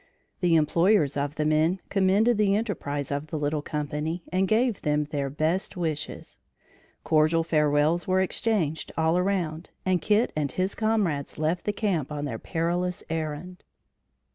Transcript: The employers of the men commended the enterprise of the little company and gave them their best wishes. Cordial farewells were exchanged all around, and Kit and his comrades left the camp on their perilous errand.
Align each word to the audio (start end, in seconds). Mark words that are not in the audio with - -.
The 0.39 0.55
employers 0.55 1.15
of 1.15 1.35
the 1.35 1.45
men 1.45 1.79
commended 1.89 2.39
the 2.39 2.55
enterprise 2.55 3.11
of 3.11 3.27
the 3.27 3.37
little 3.37 3.61
company 3.61 4.23
and 4.33 4.47
gave 4.47 4.81
them 4.81 5.03
their 5.03 5.29
best 5.29 5.77
wishes. 5.77 6.39
Cordial 7.03 7.43
farewells 7.43 8.07
were 8.07 8.19
exchanged 8.19 8.91
all 8.97 9.15
around, 9.15 9.69
and 9.85 10.01
Kit 10.01 10.33
and 10.35 10.51
his 10.51 10.73
comrades 10.73 11.37
left 11.37 11.65
the 11.65 11.71
camp 11.71 12.11
on 12.11 12.25
their 12.25 12.39
perilous 12.39 13.03
errand. 13.11 13.63